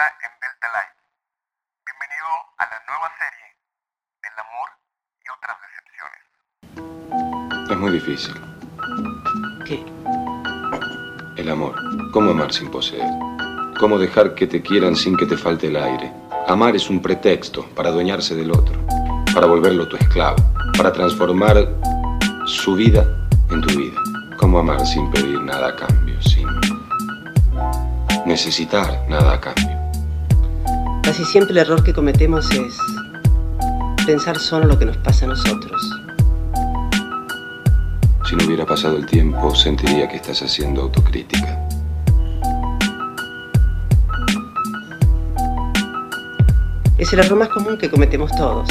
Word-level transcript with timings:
en 0.00 0.32
Delta 0.40 0.68
Life. 0.72 0.96
Bienvenido 1.84 2.28
a 2.56 2.64
la 2.64 2.80
nueva 2.88 3.12
serie 3.20 3.52
del 4.24 4.32
amor 4.40 4.68
y 5.20 5.28
otras 5.28 5.56
decepciones. 5.60 6.24
Es 7.70 7.76
muy 7.76 7.92
difícil. 7.92 8.34
¿Qué? 9.66 9.84
El 11.36 11.50
amor. 11.50 11.74
¿Cómo 12.12 12.30
amar 12.30 12.50
sin 12.50 12.70
poseer? 12.70 13.10
¿Cómo 13.78 13.98
dejar 13.98 14.34
que 14.34 14.46
te 14.46 14.62
quieran 14.62 14.96
sin 14.96 15.18
que 15.18 15.26
te 15.26 15.36
falte 15.36 15.66
el 15.66 15.76
aire? 15.76 16.10
Amar 16.48 16.74
es 16.76 16.88
un 16.88 17.02
pretexto 17.02 17.68
para 17.74 17.90
adueñarse 17.90 18.34
del 18.34 18.52
otro, 18.52 18.80
para 19.34 19.46
volverlo 19.46 19.86
tu 19.86 19.96
esclavo, 19.96 20.38
para 20.78 20.94
transformar 20.94 21.56
su 22.46 22.74
vida 22.74 23.04
en 23.50 23.60
tu 23.60 23.68
vida. 23.76 24.00
¿Cómo 24.38 24.60
amar 24.60 24.86
sin 24.86 25.10
pedir 25.10 25.42
nada 25.42 25.68
a 25.68 25.76
cambio, 25.76 26.18
sin 26.22 26.48
necesitar 28.24 29.06
nada 29.06 29.34
a 29.34 29.40
cambio? 29.42 29.79
Casi 31.10 31.24
siempre 31.24 31.50
el 31.50 31.58
error 31.58 31.82
que 31.82 31.92
cometemos 31.92 32.48
es 32.52 32.78
pensar 34.06 34.38
solo 34.38 34.66
lo 34.66 34.78
que 34.78 34.84
nos 34.84 34.96
pasa 34.98 35.24
a 35.24 35.28
nosotros. 35.30 35.82
Si 38.28 38.36
no 38.36 38.44
hubiera 38.46 38.64
pasado 38.64 38.96
el 38.96 39.06
tiempo, 39.06 39.52
sentiría 39.56 40.08
que 40.08 40.14
estás 40.14 40.40
haciendo 40.40 40.82
autocrítica. 40.82 41.66
Es 46.96 47.12
el 47.12 47.18
error 47.18 47.38
más 47.40 47.48
común 47.48 47.76
que 47.76 47.90
cometemos 47.90 48.30
todos. 48.36 48.68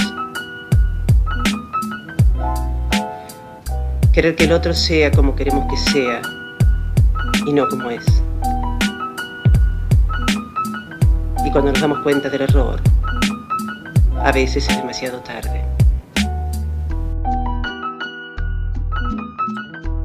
Querer 4.14 4.38
que 4.38 4.46
el 4.46 4.54
otro 4.54 4.74
sea 4.74 5.12
como 5.12 5.36
queremos 5.36 5.68
que 5.70 5.92
sea 5.92 6.22
y 7.46 7.52
no 7.52 7.68
como 7.68 7.90
es. 7.90 8.06
Y 11.50 11.52
cuando 11.52 11.72
nos 11.72 11.82
damos 11.82 12.04
cuenta 12.04 12.30
del 12.30 12.44
error, 12.44 12.80
a 14.22 14.32
veces 14.32 14.70
es 14.70 14.78
demasiado 14.78 15.20
tarde. 15.22 15.66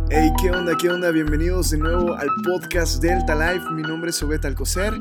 Hey, 0.08 0.32
¿qué 0.40 0.50
onda? 0.50 0.74
¿Qué 0.80 0.88
onda? 0.88 1.10
Bienvenidos 1.10 1.68
de 1.68 1.76
nuevo 1.76 2.14
al 2.14 2.28
podcast 2.42 3.02
Delta 3.02 3.34
Life. 3.34 3.66
Mi 3.72 3.82
nombre 3.82 4.08
es 4.08 4.22
Obeta 4.22 4.48
Alcocer. 4.48 4.98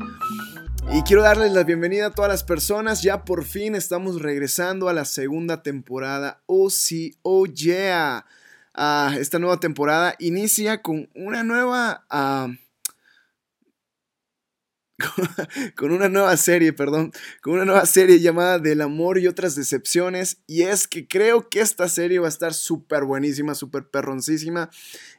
Y 0.91 1.01
quiero 1.03 1.21
darles 1.21 1.53
la 1.53 1.63
bienvenida 1.63 2.07
a 2.07 2.11
todas 2.11 2.29
las 2.29 2.43
personas. 2.43 3.01
Ya 3.01 3.23
por 3.23 3.45
fin 3.45 3.73
estamos 3.73 4.21
regresando 4.21 4.89
a 4.89 4.93
la 4.93 5.05
segunda 5.05 5.63
temporada. 5.63 6.41
Oh 6.45 6.69
sí, 6.69 7.15
oh 7.21 7.45
yeah. 7.45 8.25
Ah, 8.73 9.15
esta 9.17 9.39
nueva 9.39 9.61
temporada 9.61 10.15
inicia 10.19 10.81
con 10.81 11.07
una 11.15 11.41
nueva... 11.43 12.03
ah, 12.09 12.49
con 15.75 15.91
una 15.91 16.09
nueva 16.09 16.35
serie, 16.37 16.73
perdón, 16.73 17.11
con 17.41 17.53
una 17.53 17.65
nueva 17.65 17.85
serie 17.85 18.19
llamada 18.19 18.59
Del 18.59 18.81
amor 18.81 19.17
y 19.17 19.27
otras 19.27 19.55
decepciones. 19.55 20.37
Y 20.47 20.63
es 20.63 20.87
que 20.87 21.07
creo 21.07 21.49
que 21.49 21.61
esta 21.61 21.87
serie 21.89 22.19
va 22.19 22.27
a 22.27 22.29
estar 22.29 22.53
súper 22.53 23.03
buenísima, 23.03 23.55
súper 23.55 23.87
perroncísima. 23.87 24.69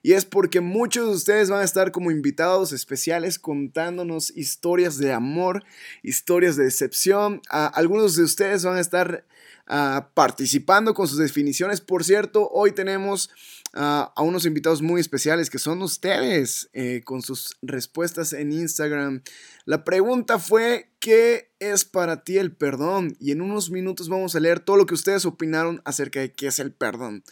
Y 0.05 0.13
es 0.13 0.27
porque 0.27 0.61
muchos 0.61 1.09
de 1.09 1.15
ustedes 1.15 1.49
van 1.49 1.63
a 1.63 1.65
estar 1.65 1.91
como 1.91 2.11
invitados 2.11 2.73
especiales 2.73 3.39
contándonos 3.39 4.37
historias 4.37 4.99
de 4.99 5.15
amor, 5.15 5.65
historias 6.03 6.57
de 6.57 6.65
decepción. 6.65 7.41
Algunos 7.49 8.15
de 8.15 8.25
ustedes 8.25 8.65
van 8.65 8.77
a 8.77 8.83
estar 8.83 9.25
ah, 9.67 10.11
participando 10.13 10.93
con 10.93 11.09
sus 11.09 11.17
definiciones. 11.17 11.81
Por 11.81 12.05
cierto, 12.05 12.51
hoy 12.51 12.73
tenemos 12.73 13.31
ah, 13.73 14.13
a 14.15 14.21
unos 14.21 14.45
invitados 14.45 14.83
muy 14.83 15.01
especiales 15.01 15.49
que 15.49 15.59
son 15.59 15.81
ustedes 15.81 16.69
eh, 16.75 17.01
con 17.03 17.23
sus 17.23 17.57
respuestas 17.63 18.35
en 18.35 18.53
Instagram. 18.53 19.23
La 19.65 19.85
pregunta 19.85 20.39
fue, 20.39 20.91
¿qué 21.01 21.51
es 21.61 21.87
para 21.87 22.25
ti 22.25 22.37
el 22.37 22.53
perdón? 22.53 23.17
Y 23.21 23.31
en 23.31 23.41
unos 23.41 23.71
minutos 23.71 24.11
vamos 24.11 24.37
a 24.37 24.41
leer 24.41 24.61
todo 24.61 24.77
lo 24.77 24.85
que 24.85 24.93
ustedes 24.93 25.25
opinaron 25.25 25.81
acerca 25.87 26.21
de 26.21 26.31
qué 26.31 26.49
es 26.49 26.59
el 26.59 26.73
perdón. 26.73 27.25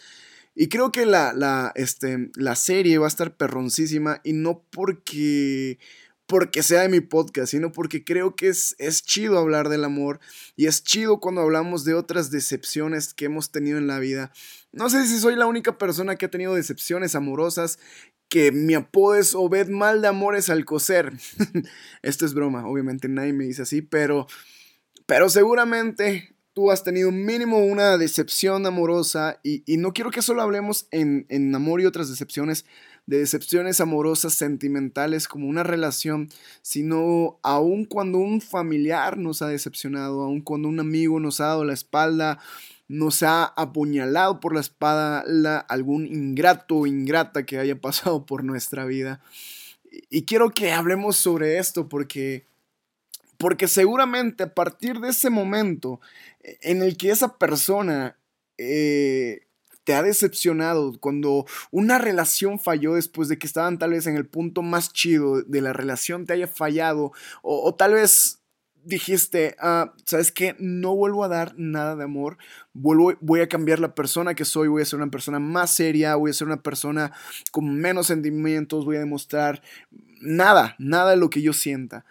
Y 0.55 0.69
creo 0.69 0.91
que 0.91 1.05
la, 1.05 1.33
la, 1.33 1.71
este, 1.75 2.29
la 2.35 2.55
serie 2.55 2.97
va 2.97 3.05
a 3.05 3.09
estar 3.09 3.35
perroncísima 3.35 4.21
y 4.23 4.33
no 4.33 4.63
porque, 4.69 5.79
porque 6.27 6.61
sea 6.61 6.81
de 6.81 6.89
mi 6.89 7.01
podcast, 7.01 7.51
sino 7.51 7.71
porque 7.71 8.03
creo 8.03 8.35
que 8.35 8.49
es, 8.49 8.75
es 8.77 9.03
chido 9.03 9.39
hablar 9.39 9.69
del 9.69 9.83
amor 9.83 10.19
y 10.55 10.67
es 10.67 10.83
chido 10.83 11.19
cuando 11.19 11.41
hablamos 11.41 11.85
de 11.85 11.95
otras 11.95 12.29
decepciones 12.29 13.13
que 13.13 13.25
hemos 13.25 13.51
tenido 13.51 13.79
en 13.79 13.87
la 13.87 13.99
vida. 13.99 14.31
No 14.71 14.89
sé 14.89 15.07
si 15.07 15.19
soy 15.19 15.35
la 15.35 15.47
única 15.47 15.77
persona 15.77 16.15
que 16.15 16.25
ha 16.25 16.31
tenido 16.31 16.53
decepciones 16.53 17.15
amorosas, 17.15 17.79
que 18.29 18.51
mi 18.51 18.75
apodo 18.75 19.15
es 19.15 19.33
Obed 19.35 19.69
Mal 19.69 20.01
de 20.01 20.07
Amores 20.07 20.49
al 20.49 20.65
coser. 20.65 21.13
Esto 22.03 22.25
es 22.25 22.33
broma, 22.35 22.67
obviamente 22.67 23.07
nadie 23.07 23.33
me 23.33 23.45
dice 23.45 23.63
así, 23.63 23.81
pero, 23.81 24.27
pero 25.07 25.29
seguramente 25.29 26.32
tú 26.53 26.71
has 26.71 26.83
tenido 26.83 27.11
mínimo 27.11 27.59
una 27.59 27.97
decepción 27.97 28.65
amorosa 28.65 29.39
y, 29.43 29.63
y 29.65 29.77
no 29.77 29.93
quiero 29.93 30.11
que 30.11 30.21
solo 30.21 30.41
hablemos 30.41 30.87
en, 30.91 31.25
en 31.29 31.53
amor 31.53 31.81
y 31.81 31.85
otras 31.85 32.09
decepciones, 32.09 32.65
de 33.05 33.17
decepciones 33.17 33.81
amorosas, 33.81 34.33
sentimentales, 34.33 35.27
como 35.27 35.47
una 35.47 35.63
relación, 35.63 36.29
sino 36.61 37.39
aun 37.43 37.85
cuando 37.85 38.19
un 38.19 38.39
familiar 38.39 39.17
nos 39.17 39.41
ha 39.41 39.47
decepcionado, 39.47 40.21
aun 40.21 40.41
cuando 40.41 40.69
un 40.69 40.79
amigo 40.79 41.19
nos 41.19 41.41
ha 41.41 41.47
dado 41.47 41.65
la 41.65 41.73
espalda, 41.73 42.39
nos 42.87 43.23
ha 43.23 43.45
apuñalado 43.45 44.39
por 44.39 44.53
la 44.53 44.61
espada 44.61 45.23
algún 45.67 46.05
ingrato 46.05 46.77
o 46.77 46.87
ingrata 46.87 47.45
que 47.45 47.57
haya 47.57 47.79
pasado 47.81 48.25
por 48.25 48.43
nuestra 48.43 48.85
vida. 48.85 49.21
Y 50.09 50.23
quiero 50.23 50.51
que 50.51 50.71
hablemos 50.71 51.17
sobre 51.17 51.57
esto 51.57 51.87
porque, 51.89 52.45
porque 53.43 53.67
seguramente 53.67 54.43
a 54.43 54.53
partir 54.53 55.01
de 55.01 55.09
ese 55.09 55.29
momento 55.29 55.99
en 56.61 56.81
el 56.81 56.95
que 56.95 57.09
esa 57.09 57.37
persona 57.37 58.17
eh, 58.57 59.47
te 59.83 59.93
ha 59.95 60.01
decepcionado, 60.01 60.97
cuando 61.01 61.45
una 61.69 61.97
relación 61.97 62.57
falló 62.57 62.93
después 62.93 63.27
de 63.27 63.37
que 63.37 63.45
estaban 63.45 63.79
tal 63.79 63.89
vez 63.89 64.07
en 64.07 64.15
el 64.15 64.25
punto 64.25 64.61
más 64.61 64.93
chido 64.93 65.41
de 65.41 65.59
la 65.59 65.73
relación 65.73 66.25
te 66.25 66.31
haya 66.31 66.47
fallado, 66.47 67.11
o, 67.41 67.67
o 67.67 67.75
tal 67.75 67.95
vez 67.95 68.39
dijiste, 68.85 69.57
ah, 69.59 69.93
¿sabes 70.05 70.31
qué? 70.31 70.55
No 70.57 70.95
vuelvo 70.95 71.25
a 71.25 71.27
dar 71.27 71.53
nada 71.57 71.97
de 71.97 72.05
amor, 72.05 72.37
vuelvo, 72.71 73.11
voy 73.19 73.41
a 73.41 73.49
cambiar 73.49 73.81
la 73.81 73.93
persona 73.93 74.35
que 74.35 74.45
soy, 74.45 74.69
voy 74.69 74.83
a 74.83 74.85
ser 74.85 75.01
una 75.01 75.11
persona 75.11 75.39
más 75.39 75.69
seria, 75.69 76.15
voy 76.15 76.31
a 76.31 76.33
ser 76.33 76.47
una 76.47 76.63
persona 76.63 77.11
con 77.51 77.75
menos 77.75 78.07
sentimientos, 78.07 78.85
voy 78.85 78.95
a 78.95 79.01
demostrar 79.01 79.61
nada, 80.21 80.77
nada 80.79 81.11
de 81.11 81.17
lo 81.17 81.29
que 81.29 81.41
yo 81.41 81.51
sienta. 81.51 82.05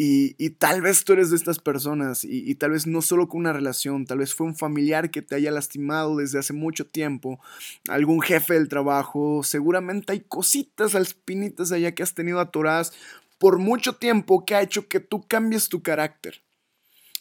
Y, 0.00 0.50
tal 0.50 0.80
vez 0.80 1.02
tú 1.02 1.14
eres 1.14 1.30
de 1.30 1.36
estas 1.36 1.58
personas 1.58 2.22
y, 2.22 2.54
tal 2.54 2.70
vez 2.70 2.86
no 2.86 3.02
solo 3.02 3.26
con 3.26 3.40
una 3.40 3.52
relación, 3.52 4.06
tal 4.06 4.18
vez 4.18 4.32
fue 4.32 4.46
un 4.46 4.54
familiar 4.54 5.10
que 5.10 5.22
te 5.22 5.34
haya 5.34 5.50
lastimado 5.50 6.18
desde 6.18 6.38
hace 6.38 6.52
mucho 6.52 6.86
tiempo, 6.86 7.40
algún 7.88 8.20
jefe 8.20 8.54
del 8.54 8.68
trabajo, 8.68 9.42
seguramente 9.42 10.12
hay 10.12 10.20
cositas, 10.20 10.94
espinitas 10.94 11.72
allá 11.72 11.96
que 11.96 12.04
has 12.04 12.14
tenido 12.14 12.38
atoradas 12.38 12.92
por 13.38 13.58
mucho 13.58 13.96
tiempo 13.96 14.44
que 14.44 14.54
ha 14.54 14.62
hecho 14.62 14.86
que 14.86 15.00
tú 15.00 15.26
cambies 15.26 15.68
tu 15.68 15.82
carácter. 15.82 16.42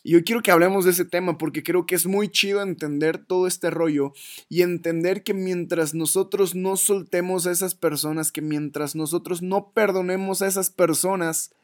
Y 0.03 0.13
hoy 0.13 0.23
quiero 0.23 0.43
que 0.43 0.51
hablemos 0.51 0.85
de 0.85 0.91
ese 0.91 1.03
tema 1.03 1.39
porque 1.39 1.63
creo 1.63 1.87
que 1.87 1.95
es 1.95 2.05
muy 2.05 2.29
chido 2.29 2.61
entender 2.61 3.17
todo 3.17 3.47
este 3.47 3.71
rollo 3.71 4.13
y 4.49 4.61
entender 4.61 5.23
que 5.23 5.33
mientras 5.33 5.95
nosotros 5.95 6.53
no 6.53 6.77
soltemos 6.77 7.47
a 7.47 7.51
esas 7.51 7.73
personas, 7.73 8.31
que 8.31 8.43
mientras 8.43 8.95
nosotros 8.95 9.41
no 9.41 9.71
perdonemos 9.71 10.43
a 10.43 10.47
esas 10.47 10.69
personas, 10.69 11.55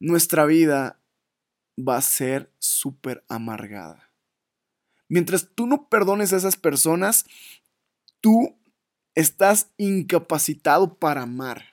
nuestra 0.00 0.46
vida 0.46 1.00
va 1.78 1.98
a 1.98 2.02
ser 2.02 2.52
súper 2.58 3.24
amargada. 3.28 4.10
Mientras 5.08 5.48
tú 5.54 5.66
no 5.66 5.88
perdones 5.88 6.32
a 6.32 6.36
esas 6.36 6.56
personas, 6.56 7.26
tú 8.20 8.58
estás 9.14 9.70
incapacitado 9.76 10.98
para 10.98 11.22
amar. 11.22 11.69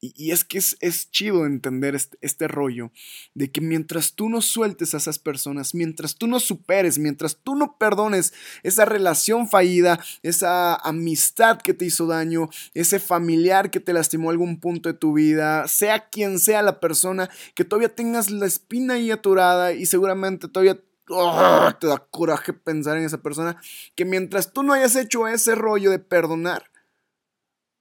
Y, 0.00 0.30
es 0.30 0.44
que 0.44 0.58
es, 0.58 0.76
es, 0.80 1.10
chido 1.10 1.44
entender 1.44 1.94
este, 1.94 2.16
este 2.22 2.48
rollo 2.48 2.90
de 3.34 3.50
que 3.50 3.60
mientras 3.60 4.14
tú 4.14 4.30
no 4.30 4.40
sueltes 4.40 4.94
a 4.94 4.96
esas 4.96 5.18
personas, 5.18 5.74
mientras 5.74 6.16
tú 6.16 6.26
no 6.26 6.40
superes, 6.40 6.98
mientras 6.98 7.36
tú 7.36 7.54
no 7.54 7.76
perdones 7.76 8.32
esa 8.62 8.86
relación 8.86 9.48
fallida, 9.48 10.02
esa 10.22 10.74
amistad 10.74 11.58
que 11.58 11.74
te 11.74 11.84
hizo 11.84 12.06
daño, 12.06 12.48
ese 12.72 12.98
familiar 12.98 13.70
que 13.70 13.80
te 13.80 13.92
lastimó 13.92 14.30
algún 14.30 14.58
punto 14.58 14.88
de 14.88 14.98
tu 14.98 15.12
vida, 15.12 15.68
sea 15.68 16.08
quien 16.08 16.38
sea 16.38 16.62
la 16.62 16.80
persona, 16.80 17.28
que 17.54 17.64
todavía 17.64 17.94
tengas 17.94 18.30
la 18.30 18.46
espina 18.46 18.94
ahí 18.94 19.10
atorada 19.10 19.72
y 19.72 19.84
seguramente 19.84 20.48
todavía 20.48 20.80
Oh, 21.12 21.68
te 21.80 21.88
da 21.88 21.98
coraje 21.98 22.52
pensar 22.52 22.96
en 22.96 23.04
esa 23.04 23.18
persona. 23.18 23.60
Que 23.96 24.04
mientras 24.04 24.52
tú 24.52 24.62
no 24.62 24.72
hayas 24.72 24.94
hecho 24.94 25.26
ese 25.26 25.56
rollo 25.56 25.90
de 25.90 25.98
perdonar, 25.98 26.69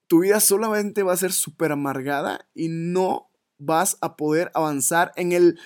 tu 0.10 0.22
vida 0.22 0.40
solamente 0.40 1.04
va 1.04 1.14
a 1.14 1.18
ser 1.18 1.32
súper 1.32 1.72
amargada 1.72 2.48
y 2.56 2.68
no 2.68 3.30
vas 3.60 3.98
a 4.02 4.18
poder 4.18 4.52
avanzar 4.54 5.14
en 5.16 5.32
el... 5.32 5.60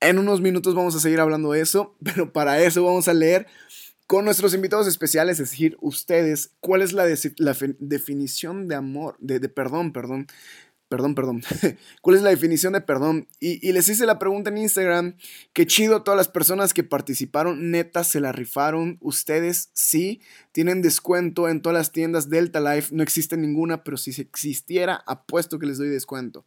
En 0.00 0.18
unos 0.18 0.40
minutos 0.40 0.74
vamos 0.74 0.94
a 0.94 1.00
seguir 1.00 1.20
hablando 1.20 1.52
de 1.52 1.60
eso, 1.60 1.96
pero 2.04 2.32
para 2.32 2.60
eso 2.60 2.84
vamos 2.84 3.08
a 3.08 3.14
leer 3.14 3.46
con 4.08 4.24
nuestros 4.24 4.54
invitados 4.54 4.86
especiales, 4.86 5.38
es 5.38 5.50
decir, 5.50 5.76
ustedes, 5.80 6.52
cuál 6.60 6.82
es 6.82 6.92
la, 6.94 7.04
de, 7.04 7.16
la 7.36 7.54
definición 7.78 8.66
de 8.66 8.74
amor, 8.74 9.16
de, 9.20 9.38
perdón, 9.48 9.92
perdón. 9.92 10.26
Perdón, 10.88 11.14
perdón. 11.14 11.42
¿Cuál 12.00 12.16
es 12.16 12.22
la 12.22 12.30
definición 12.30 12.72
de 12.72 12.80
perdón? 12.80 13.28
Y, 13.40 13.72
les 13.72 13.88
hice 13.90 14.06
la 14.06 14.18
pregunta 14.18 14.48
en 14.48 14.56
Instagram. 14.56 15.16
Qué 15.52 15.66
chido 15.66 15.96
a 15.96 16.04
todas 16.04 16.16
las 16.16 16.28
personas 16.28 16.72
que 16.72 16.82
participaron. 16.82 17.70
Neta, 17.70 18.04
se 18.04 18.20
la 18.20 18.32
rifaron. 18.32 18.96
Ustedes 19.00 19.70
sí 19.74 20.22
tienen 20.52 20.80
descuento 20.80 21.48
en 21.48 21.60
todas 21.60 21.76
las 21.76 21.92
tiendas 21.92 22.30
Delta 22.30 22.60
Life. 22.60 22.94
No 22.94 23.02
existe 23.02 23.36
ninguna, 23.36 23.84
pero 23.84 23.98
si 23.98 24.18
existiera, 24.18 25.02
apuesto 25.06 25.58
que 25.58 25.66
les 25.66 25.76
doy 25.76 25.88
descuento. 25.88 26.46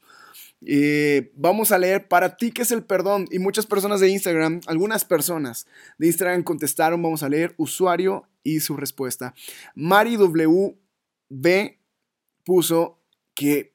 Eh, 0.65 1.31
vamos 1.35 1.71
a 1.71 1.77
leer 1.77 2.07
para 2.07 2.35
ti 2.35 2.51
qué 2.51 2.63
es 2.63 2.71
el 2.71 2.83
perdón. 2.83 3.27
Y 3.29 3.37
muchas 3.37 3.67
personas 3.67 3.99
de 3.99 4.09
Instagram, 4.09 4.61
algunas 4.65 5.05
personas 5.05 5.67
de 5.99 6.07
Instagram 6.07 6.41
contestaron. 6.41 7.01
Vamos 7.03 7.21
a 7.21 7.29
leer 7.29 7.53
usuario 7.57 8.27
y 8.43 8.59
su 8.61 8.75
respuesta. 8.75 9.35
Mari 9.75 10.17
WB 10.17 11.77
puso 12.43 12.97
que 13.35 13.70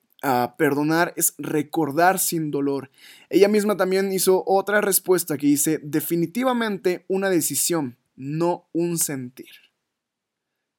perdonar 0.56 1.12
es 1.16 1.34
recordar 1.38 2.18
sin 2.18 2.50
dolor. 2.50 2.90
Ella 3.30 3.48
misma 3.48 3.76
también 3.76 4.12
hizo 4.12 4.42
otra 4.46 4.80
respuesta 4.80 5.36
que 5.36 5.46
dice, 5.46 5.80
definitivamente 5.82 7.04
una 7.08 7.30
decisión, 7.30 7.96
no 8.16 8.68
un 8.72 8.98
sentir. 8.98 9.50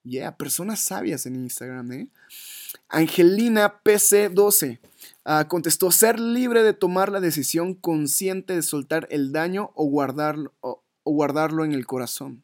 Yeah, 0.03 0.37
personas 0.37 0.79
sabias 0.79 1.25
en 1.25 1.35
Instagram, 1.35 1.91
¿eh? 1.91 2.07
Angelina 2.87 3.81
PC12 3.83 4.79
ah, 5.25 5.47
contestó, 5.49 5.91
ser 5.91 6.17
libre 6.19 6.63
de 6.63 6.73
tomar 6.73 7.11
la 7.11 7.19
decisión 7.19 7.73
consciente 7.73 8.55
de 8.55 8.61
soltar 8.61 9.07
el 9.11 9.33
daño 9.33 9.71
o 9.75 9.85
guardarlo, 9.85 10.53
o 10.61 10.81
guardarlo 11.03 11.65
en 11.65 11.73
el 11.73 11.85
corazón. 11.85 12.43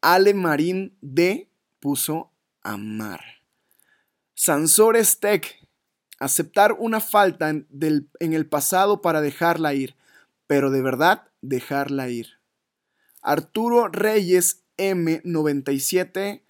Ale 0.00 0.32
Marín 0.32 0.96
D 1.02 1.50
puso 1.78 2.30
amar. 2.62 3.39
Sansores 4.42 5.20
Tech 5.20 5.68
aceptar 6.18 6.72
una 6.78 7.00
falta 7.00 7.50
en, 7.50 7.66
el 8.20 8.46
pasado 8.48 9.02
para 9.02 9.20
dejarla 9.20 9.74
ir, 9.74 9.96
pero 10.46 10.70
de 10.70 10.80
verdad 10.80 11.28
dejarla 11.42 12.08
ir. 12.08 12.38
Arturo 13.20 13.88
Reyes 13.88 14.62
M97 14.78 16.40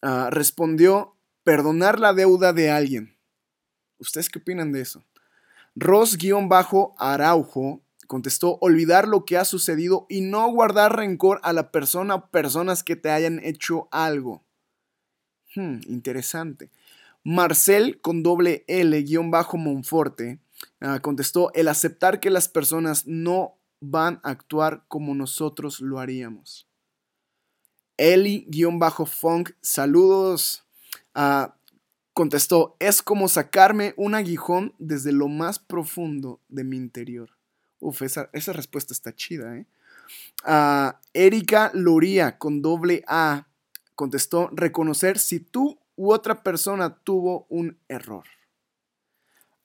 ah, 0.00 0.30
respondió 0.32 1.14
perdonar 1.44 2.00
la 2.00 2.14
deuda 2.14 2.54
de 2.54 2.70
alguien. 2.70 3.18
¿Ustedes 3.98 4.30
qué 4.30 4.38
opinan 4.38 4.72
de 4.72 4.80
eso? 4.80 5.04
Ross-Araujo 5.74 6.22
contestó 8.06 8.56
olvidar 8.62 9.06
lo 9.06 9.26
que 9.26 9.36
ha 9.36 9.44
sucedido 9.44 10.06
y 10.08 10.22
no 10.22 10.50
guardar 10.50 10.96
rencor 10.96 11.38
a 11.42 11.52
la 11.52 11.70
persona 11.70 12.14
o 12.14 12.30
personas 12.30 12.82
que 12.82 12.96
te 12.96 13.10
hayan 13.10 13.44
hecho 13.44 13.88
algo. 13.90 14.42
Hmm, 15.54 15.80
interesante. 15.86 16.70
Marcel 17.24 18.00
con 18.00 18.22
doble 18.22 18.64
L 18.68 19.02
guion 19.02 19.30
bajo 19.30 19.56
Monforte 19.56 20.40
ah, 20.80 21.00
contestó 21.00 21.52
el 21.54 21.68
aceptar 21.68 22.20
que 22.20 22.30
las 22.30 22.48
personas 22.48 23.06
no 23.06 23.58
van 23.80 24.20
a 24.22 24.30
actuar 24.30 24.84
como 24.88 25.14
nosotros 25.14 25.80
lo 25.80 26.00
haríamos. 26.00 26.68
Eli 27.96 28.46
guion 28.48 28.78
bajo 28.78 29.06
Funk, 29.06 29.50
saludos. 29.60 30.64
Ah, 31.14 31.56
contestó 32.12 32.76
es 32.78 33.02
como 33.02 33.28
sacarme 33.28 33.94
un 33.96 34.14
aguijón 34.14 34.74
desde 34.78 35.12
lo 35.12 35.28
más 35.28 35.58
profundo 35.58 36.40
de 36.48 36.64
mi 36.64 36.76
interior. 36.76 37.30
Uf, 37.80 38.02
esa, 38.02 38.28
respuesta 38.52 38.92
está 38.92 39.14
chida, 39.14 39.56
¿eh? 39.56 39.66
Ah, 40.44 41.00
Erika 41.12 41.70
Loría 41.74 42.38
con 42.38 42.62
doble 42.62 43.04
A 43.06 43.46
contestó 43.94 44.48
reconocer 44.52 45.18
si 45.18 45.40
tú 45.40 45.78
u 45.98 46.12
otra 46.12 46.42
persona 46.42 46.96
tuvo 47.02 47.46
un 47.50 47.76
error. 47.88 48.24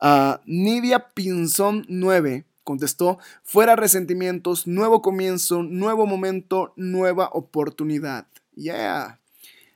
Uh, 0.02 0.38
Nidia 0.46 1.14
Pinzón 1.14 1.86
9 1.88 2.46
contestó, 2.64 3.20
fuera 3.44 3.76
resentimientos, 3.76 4.66
nuevo 4.66 5.04
comienzo, 5.04 5.62
nuevo 5.62 6.08
momento, 6.08 6.74
nueva 6.76 7.30
oportunidad. 7.34 8.26
Yeah. 8.56 9.20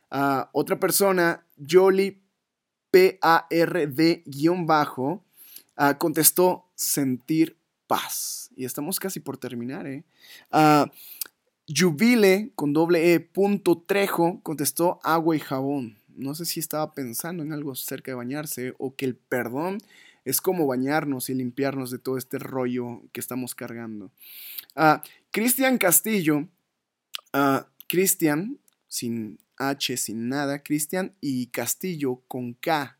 Ah, 0.09 0.49
otra 0.53 0.79
persona, 0.79 1.45
Jolie 1.57 2.21
PARD-bajo, 2.91 4.01
uh, 5.77 5.93
contestó 5.99 6.65
sentir 6.75 7.57
paz. 7.85 8.49
Y 8.55 8.65
estamos 8.65 8.99
casi 8.99 9.19
por 9.19 9.37
terminar, 9.37 9.85
¿eh? 9.85 10.05
Jubile 11.67 12.51
con 12.55 12.73
doble 12.73 13.13
E 13.13 13.19
punto 13.19 13.77
Trejo 13.85 14.39
contestó 14.41 14.99
agua 15.03 15.35
y 15.35 15.39
jabón 15.39 15.99
no 16.17 16.35
sé 16.35 16.45
si 16.45 16.59
estaba 16.59 16.93
pensando 16.93 17.43
en 17.43 17.53
algo 17.53 17.75
cerca 17.75 18.11
de 18.11 18.15
bañarse 18.15 18.73
o 18.77 18.95
que 18.95 19.05
el 19.05 19.15
perdón 19.15 19.77
es 20.25 20.41
como 20.41 20.67
bañarnos 20.67 21.29
y 21.29 21.35
limpiarnos 21.35 21.89
de 21.89 21.99
todo 21.99 22.17
este 22.17 22.37
rollo 22.37 23.01
que 23.13 23.21
estamos 23.21 23.55
cargando. 23.55 24.11
Ah, 24.75 25.01
Cristian 25.31 25.77
Castillo, 25.77 26.49
ah, 27.31 27.67
Cristian, 27.87 28.59
sin 28.87 29.39
H, 29.55 29.95
sin 29.95 30.27
nada, 30.27 30.63
Cristian 30.63 31.15
y 31.21 31.47
Castillo 31.47 32.23
con 32.27 32.55
K, 32.55 32.99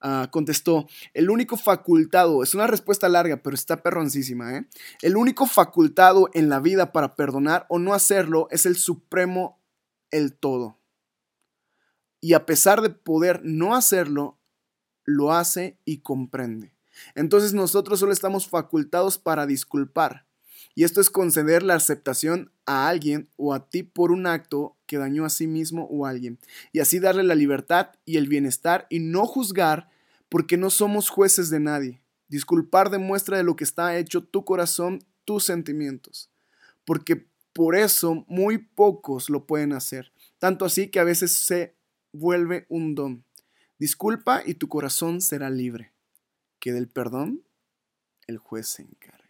ah, 0.00 0.28
contestó, 0.30 0.86
el 1.14 1.30
único 1.30 1.56
facultado, 1.56 2.44
es 2.44 2.54
una 2.54 2.68
respuesta 2.68 3.08
larga, 3.08 3.38
pero 3.42 3.54
está 3.54 3.82
perroncísima, 3.82 4.56
¿eh? 4.56 4.66
El 5.02 5.16
único 5.16 5.46
facultado 5.46 6.30
en 6.32 6.48
la 6.48 6.60
vida 6.60 6.92
para 6.92 7.16
perdonar 7.16 7.66
o 7.68 7.80
no 7.80 7.92
hacerlo 7.92 8.46
es 8.50 8.66
el 8.66 8.76
supremo, 8.76 9.58
el 10.12 10.34
todo 10.34 10.78
y 12.20 12.32
a 12.34 12.46
pesar 12.46 12.82
de 12.82 12.90
poder 12.90 13.40
no 13.44 13.74
hacerlo, 13.74 14.38
lo 15.04 15.32
hace 15.32 15.78
y 15.84 15.98
comprende. 15.98 16.72
Entonces 17.14 17.54
nosotros 17.54 18.00
solo 18.00 18.12
estamos 18.12 18.48
facultados 18.48 19.18
para 19.18 19.46
disculpar. 19.46 20.26
Y 20.74 20.84
esto 20.84 21.00
es 21.00 21.08
conceder 21.08 21.62
la 21.62 21.74
aceptación 21.74 22.52
a 22.66 22.88
alguien 22.88 23.28
o 23.36 23.54
a 23.54 23.68
ti 23.70 23.82
por 23.82 24.12
un 24.12 24.26
acto 24.26 24.76
que 24.86 24.98
dañó 24.98 25.24
a 25.24 25.30
sí 25.30 25.46
mismo 25.46 25.84
o 25.90 26.04
a 26.04 26.10
alguien. 26.10 26.38
Y 26.72 26.80
así 26.80 26.98
darle 26.98 27.22
la 27.22 27.34
libertad 27.34 27.90
y 28.04 28.18
el 28.18 28.28
bienestar 28.28 28.86
y 28.90 29.00
no 29.00 29.26
juzgar 29.26 29.88
porque 30.28 30.56
no 30.56 30.70
somos 30.70 31.08
jueces 31.08 31.48
de 31.50 31.60
nadie. 31.60 32.02
Disculpar 32.28 32.90
demuestra 32.90 33.36
de 33.36 33.44
lo 33.44 33.56
que 33.56 33.64
está 33.64 33.96
hecho 33.96 34.24
tu 34.24 34.44
corazón, 34.44 35.04
tus 35.24 35.44
sentimientos. 35.44 36.30
Porque 36.84 37.26
por 37.52 37.74
eso 37.74 38.24
muy 38.28 38.58
pocos 38.58 39.30
lo 39.30 39.46
pueden 39.46 39.72
hacer. 39.72 40.12
Tanto 40.38 40.64
así 40.64 40.88
que 40.88 41.00
a 41.00 41.04
veces 41.04 41.32
se 41.32 41.75
vuelve 42.16 42.66
un 42.68 42.94
don. 42.94 43.24
Disculpa 43.78 44.42
y 44.44 44.54
tu 44.54 44.68
corazón 44.68 45.20
será 45.20 45.50
libre. 45.50 45.92
Que 46.58 46.72
del 46.72 46.88
perdón 46.88 47.44
el 48.26 48.38
juez 48.38 48.68
se 48.68 48.82
encarga. 48.82 49.24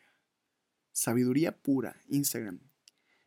Sabiduría 0.92 1.52
pura, 1.52 1.96
Instagram. 2.08 2.60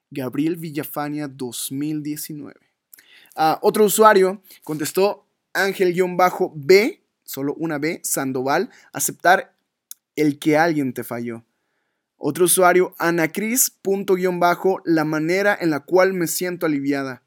Gabriel 0.09 0.55
Villafania 0.55 1.27
2019. 1.27 2.59
Ah, 3.35 3.59
otro 3.61 3.85
usuario 3.85 4.41
contestó 4.63 5.27
Ángel-B, 5.53 7.03
solo 7.23 7.53
una 7.55 7.77
B, 7.77 8.01
Sandoval, 8.03 8.69
aceptar 8.91 9.55
el 10.15 10.39
que 10.39 10.57
alguien 10.57 10.93
te 10.93 11.03
falló. 11.03 11.45
Otro 12.17 12.45
usuario, 12.45 12.95
Anacris, 12.97 13.71
la 14.83 15.05
manera 15.05 15.57
en 15.59 15.69
la 15.69 15.79
cual 15.81 16.13
me 16.13 16.27
siento 16.27 16.65
aliviada. 16.65 17.23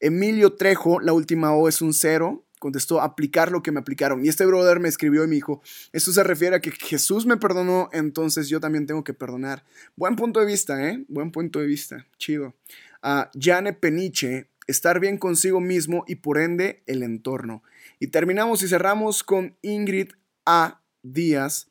Emilio 0.00 0.54
Trejo, 0.54 1.00
la 1.00 1.12
última 1.12 1.54
O 1.54 1.68
es 1.68 1.80
un 1.82 1.92
cero, 1.94 2.44
contestó 2.58 3.02
aplicar 3.02 3.52
lo 3.52 3.62
que 3.62 3.72
me 3.72 3.80
aplicaron. 3.80 4.24
Y 4.24 4.28
este 4.28 4.46
brother 4.46 4.80
me 4.80 4.88
escribió 4.88 5.24
y 5.24 5.28
me 5.28 5.34
dijo, 5.34 5.62
esto 5.92 6.12
se 6.12 6.22
refiere 6.22 6.56
a 6.56 6.60
que 6.60 6.70
Jesús 6.70 7.26
me 7.26 7.36
perdonó, 7.36 7.90
entonces 7.92 8.48
yo 8.48 8.58
también 8.58 8.86
tengo 8.86 9.04
que 9.04 9.12
perdonar. 9.12 9.64
Buen 9.96 10.16
punto 10.16 10.40
de 10.40 10.46
vista, 10.46 10.88
¿eh? 10.88 11.04
Buen 11.08 11.30
punto 11.30 11.60
de 11.60 11.66
vista. 11.66 12.06
Chido. 12.16 12.54
A 13.02 13.30
Jane 13.38 13.74
Peniche, 13.74 14.48
estar 14.66 14.98
bien 14.98 15.18
consigo 15.18 15.60
mismo 15.60 16.04
y 16.06 16.16
por 16.16 16.38
ende 16.38 16.82
el 16.86 17.02
entorno. 17.02 17.62
Y 17.98 18.06
terminamos 18.06 18.62
y 18.62 18.68
cerramos 18.68 19.22
con 19.22 19.56
Ingrid 19.60 20.12
A. 20.46 20.80
Díaz. 21.02 21.68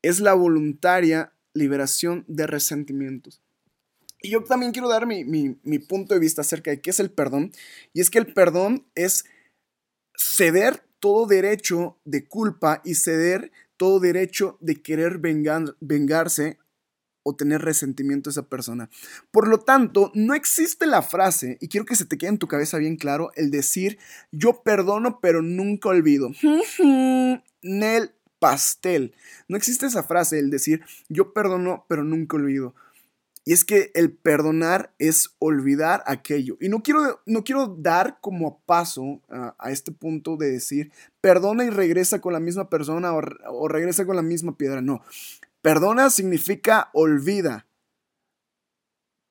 Es 0.00 0.20
la 0.20 0.34
voluntaria 0.34 1.32
liberación 1.54 2.24
de 2.28 2.46
resentimientos. 2.46 3.43
Y 4.24 4.30
yo 4.30 4.42
también 4.42 4.72
quiero 4.72 4.88
dar 4.88 5.06
mi, 5.06 5.78
punto 5.80 6.14
de 6.14 6.20
vista 6.20 6.40
acerca 6.40 6.70
de 6.70 6.80
qué 6.80 6.88
es 6.88 6.98
el 6.98 7.10
perdón. 7.10 7.52
Y 7.92 8.00
es 8.00 8.08
que 8.08 8.18
el 8.18 8.32
perdón 8.32 8.86
es 8.94 9.26
ceder 10.16 10.82
todo 10.98 11.26
derecho 11.26 11.98
de 12.06 12.26
culpa 12.26 12.80
y 12.86 12.94
ceder 12.94 13.52
todo 13.76 14.00
derecho 14.00 14.56
de 14.62 14.80
querer 14.80 15.18
vengarse 15.18 16.58
o 17.22 17.36
tener 17.36 17.60
resentimiento 17.60 18.30
a 18.30 18.32
esa 18.32 18.48
persona. 18.48 18.88
Por 19.30 19.46
lo 19.46 19.58
tanto, 19.58 20.10
no 20.14 20.34
existe 20.34 20.86
la 20.86 21.02
frase, 21.02 21.58
y 21.60 21.68
quiero 21.68 21.84
que 21.84 21.94
se 21.94 22.06
te 22.06 22.16
quede 22.16 22.30
en 22.30 22.38
tu 22.38 22.48
cabeza 22.48 22.78
bien 22.78 22.96
claro, 22.96 23.30
el 23.34 23.50
decir 23.50 23.98
yo 24.32 24.62
perdono 24.62 25.20
pero 25.20 25.42
nunca 25.42 25.90
olvido. 25.90 26.30
Nel 27.62 28.14
pastel. 28.38 29.14
No 29.48 29.58
existe 29.58 29.84
esa 29.84 30.02
frase, 30.02 30.38
el 30.38 30.48
decir 30.48 30.82
yo 31.10 31.34
perdono 31.34 31.84
pero 31.90 32.04
nunca 32.04 32.36
olvido. 32.36 32.74
Y 33.46 33.52
es 33.52 33.64
que 33.64 33.90
el 33.94 34.10
perdonar 34.10 34.94
es 34.98 35.34
olvidar 35.38 36.02
aquello. 36.06 36.56
Y 36.60 36.70
no 36.70 36.82
quiero, 36.82 37.20
no 37.26 37.44
quiero 37.44 37.66
dar 37.78 38.18
como 38.22 38.60
paso 38.60 39.20
a, 39.28 39.70
este 39.70 39.92
punto 39.92 40.38
de 40.38 40.50
decir, 40.50 40.92
perdona 41.20 41.64
y 41.64 41.70
regresa 41.70 42.22
con 42.22 42.32
la 42.32 42.40
misma 42.40 42.70
persona 42.70 43.12
o, 43.12 43.20
o 43.50 43.68
regresa 43.68 44.06
con 44.06 44.16
la 44.16 44.22
misma 44.22 44.56
piedra. 44.56 44.80
No. 44.80 45.02
Perdona 45.60 46.08
significa 46.08 46.88
olvida. 46.94 47.66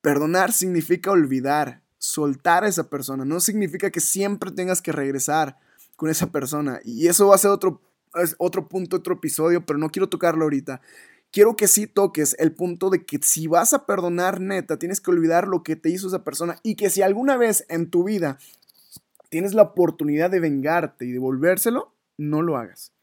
Perdonar 0.02 0.52
significa 0.52 1.10
olvidar, 1.10 1.82
soltar 1.98 2.66
a 2.66 2.68
esa 2.68 2.90
persona. 2.90 3.26
No 3.26 3.40
significa 3.40 3.90
que 3.90 4.00
siempre 4.00 4.52
tengas 4.52 4.82
que 4.82 4.92
regresar 4.92 5.58
con 5.96 6.10
esa 6.10 6.32
persona. 6.32 6.82
Y 6.84 7.08
eso 7.08 7.30
va 7.30 7.36
a 7.36 7.40
ser 7.40 7.50
otro, 7.50 7.82
otro 8.38 8.68
punto, 8.68 8.98
otro 8.98 9.16
episodio, 9.16 9.66
pero 9.66 9.80
no 9.80 9.90
quiero 9.90 10.10
tocarlo 10.10 10.44
ahorita 10.44 10.82
quiero 11.34 11.56
que 11.56 11.68
sí 11.68 11.88
toques 11.88 12.36
el 12.40 12.54
punto 12.54 12.92
de 12.92 13.04
que 13.04 13.20
si 13.22 13.48
vas 13.48 13.74
a 13.74 13.86
perdonar 13.86 14.40
neta, 14.40 14.78
tienes 14.78 15.02
que 15.02 15.12
olvidar 15.12 15.48
lo 15.48 15.64
que 15.64 15.76
te 15.76 15.90
hizo 15.90 16.08
esa 16.08 16.24
persona 16.24 16.60
y 16.64 16.76
que 16.76 16.90
si 16.90 17.02
alguna 17.02 17.36
vez 17.36 17.66
en 17.68 17.90
tu 17.90 18.06
vida 18.06 18.38
tienes 19.30 19.56
la 19.56 19.64
oportunidad 19.64 20.30
de 20.30 20.40
vengarte 20.40 21.06
y 21.06 21.12
devolvérselo, 21.12 21.92
no 22.18 22.44
lo 22.44 22.56
hagas. 22.56 22.94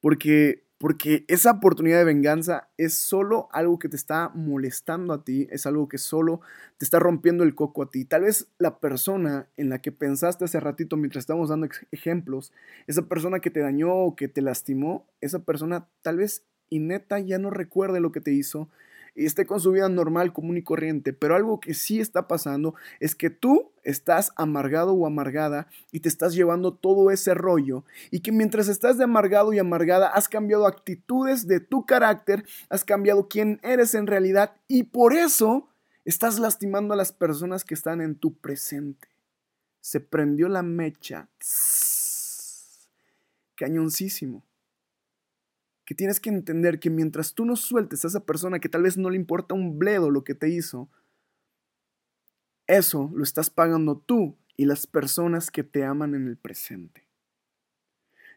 Porque, 0.00 0.64
porque 0.78 1.26
esa 1.28 1.50
oportunidad 1.50 1.98
de 1.98 2.04
venganza 2.04 2.70
es 2.78 2.94
solo 2.94 3.48
algo 3.52 3.78
que 3.78 3.90
te 3.90 3.96
está 3.96 4.30
molestando 4.34 5.12
a 5.12 5.22
ti, 5.22 5.46
es 5.50 5.66
algo 5.66 5.86
que 5.86 5.98
solo 5.98 6.40
te 6.78 6.86
está 6.86 6.98
rompiendo 6.98 7.44
el 7.44 7.54
coco 7.54 7.82
a 7.82 7.90
ti. 7.90 8.06
Tal 8.06 8.22
vez 8.22 8.48
la 8.56 8.78
persona 8.78 9.48
en 9.58 9.68
la 9.68 9.82
que 9.82 9.92
pensaste 9.92 10.46
hace 10.46 10.60
ratito 10.60 10.96
mientras 10.96 11.24
estábamos 11.24 11.50
dando 11.50 11.68
ejemplos, 11.90 12.50
esa 12.86 13.02
persona 13.02 13.40
que 13.40 13.50
te 13.50 13.60
dañó 13.60 13.94
o 13.94 14.16
que 14.16 14.28
te 14.28 14.40
lastimó, 14.40 15.06
esa 15.20 15.40
persona 15.40 15.88
tal 16.00 16.16
vez 16.16 16.42
y 16.74 16.80
neta 16.80 17.20
ya 17.20 17.38
no 17.38 17.50
recuerde 17.50 18.00
lo 18.00 18.10
que 18.10 18.20
te 18.20 18.32
hizo 18.32 18.68
y 19.14 19.26
esté 19.26 19.46
con 19.46 19.60
su 19.60 19.70
vida 19.70 19.88
normal, 19.88 20.32
común 20.32 20.56
y 20.56 20.62
corriente. 20.62 21.12
Pero 21.12 21.36
algo 21.36 21.60
que 21.60 21.72
sí 21.72 22.00
está 22.00 22.26
pasando 22.26 22.74
es 22.98 23.14
que 23.14 23.30
tú 23.30 23.70
estás 23.84 24.32
amargado 24.34 24.92
o 24.92 25.06
amargada 25.06 25.68
y 25.92 26.00
te 26.00 26.08
estás 26.08 26.34
llevando 26.34 26.74
todo 26.74 27.12
ese 27.12 27.32
rollo 27.32 27.84
y 28.10 28.20
que 28.20 28.32
mientras 28.32 28.66
estás 28.66 28.98
de 28.98 29.04
amargado 29.04 29.52
y 29.52 29.60
amargada 29.60 30.08
has 30.08 30.28
cambiado 30.28 30.66
actitudes 30.66 31.46
de 31.46 31.60
tu 31.60 31.86
carácter, 31.86 32.44
has 32.68 32.84
cambiado 32.84 33.28
quién 33.28 33.60
eres 33.62 33.94
en 33.94 34.08
realidad 34.08 34.56
y 34.66 34.82
por 34.82 35.14
eso 35.14 35.68
estás 36.04 36.40
lastimando 36.40 36.92
a 36.92 36.96
las 36.96 37.12
personas 37.12 37.62
que 37.62 37.74
están 37.74 38.00
en 38.00 38.16
tu 38.16 38.34
presente. 38.34 39.06
Se 39.80 40.00
prendió 40.00 40.48
la 40.48 40.64
mecha. 40.64 41.28
Cañoncísimo 43.54 44.42
que 45.84 45.94
tienes 45.94 46.20
que 46.20 46.30
entender 46.30 46.80
que 46.80 46.90
mientras 46.90 47.34
tú 47.34 47.44
no 47.44 47.56
sueltes 47.56 48.04
a 48.04 48.08
esa 48.08 48.24
persona 48.24 48.58
que 48.58 48.68
tal 48.68 48.82
vez 48.82 48.96
no 48.96 49.10
le 49.10 49.16
importa 49.16 49.54
un 49.54 49.78
bledo 49.78 50.10
lo 50.10 50.24
que 50.24 50.34
te 50.34 50.48
hizo, 50.48 50.88
eso 52.66 53.10
lo 53.14 53.22
estás 53.22 53.50
pagando 53.50 53.98
tú 53.98 54.36
y 54.56 54.64
las 54.64 54.86
personas 54.86 55.50
que 55.50 55.62
te 55.62 55.84
aman 55.84 56.14
en 56.14 56.26
el 56.26 56.36
presente. 56.36 57.04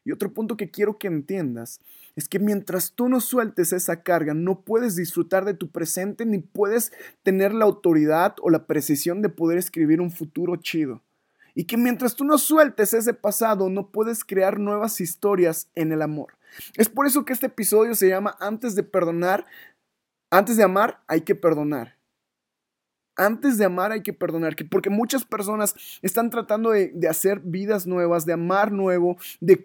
Y 0.04 0.12
otro 0.13 0.34
punto 0.34 0.56
que 0.56 0.72
quiero 0.72 0.98
que 0.98 1.08
entiendas 1.08 1.82
es 2.16 2.30
que 2.30 2.39
mientras 2.39 2.94
tú 2.94 3.10
no 3.10 3.20
sueltes 3.20 3.74
esa 3.74 4.04
carga, 4.04 4.34
no 4.34 4.62
puedes 4.62 4.96
disfrutar 4.96 5.44
de 5.44 5.54
tu 5.54 5.70
presente 5.70 6.25
ni 6.25 6.39
puedes 6.39 6.94
tener 7.24 7.54
la 7.54 7.66
autoridad 7.66 8.36
o 8.42 8.50
la 8.50 8.68
precisión 8.68 9.22
de 9.22 9.27
poder 9.27 9.58
escribir 9.58 10.00
un 10.00 10.12
futuro 10.12 10.56
chido. 10.56 11.04
Y 11.56 11.66
que 11.66 11.75
mientras 11.75 12.16
tú 12.16 12.24
no 12.24 12.38
sueltes 12.38 12.94
ese 12.94 13.13
pasado, 13.13 13.70
no 13.70 13.92
puedes 13.92 14.24
crear 14.24 14.60
nuevas 14.60 15.01
historias 15.01 15.70
en 15.75 15.92
el 15.92 16.01
amor. 16.01 16.37
Es 16.75 16.89
por 16.89 17.08
eso 17.08 17.25
que 17.25 17.34
este 17.34 17.48
episodio 17.48 17.96
se 17.96 18.10
llama 18.10 18.36
Antes 18.39 18.75
de 18.75 18.84
perdonar, 18.84 19.46
antes 20.32 20.58
de 20.58 20.63
amar 20.63 21.04
hay 21.08 21.22
que 21.22 21.36
perdonar. 21.36 21.97
Antes 23.18 23.58
de 23.58 23.66
amar 23.66 23.92
hay 23.92 24.04
que 24.04 24.14
perdonar, 24.14 24.56
porque 24.70 24.92
muchas 24.92 25.26
personas 25.26 25.74
están 26.04 26.30
tratando 26.30 26.70
de, 26.70 26.94
hacer 27.10 27.42
vidas 27.44 27.88
nuevas, 27.88 28.26
de 28.26 28.34
amar 28.34 28.72
nuevo, 28.72 29.18
de, 29.40 29.56